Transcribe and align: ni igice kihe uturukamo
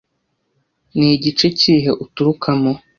ni 0.97 1.07
igice 1.15 1.47
kihe 1.59 1.91
uturukamo 2.03 2.71